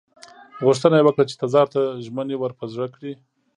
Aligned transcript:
غوښتنه 0.65 0.95
یې 0.97 1.05
وکړه 1.05 1.23
چې 1.29 1.35
تزار 1.43 1.67
ته 1.73 1.81
ژمنې 2.05 2.35
ور 2.37 2.51
په 2.59 2.65
زړه 2.73 2.87
کړي. 2.95 3.13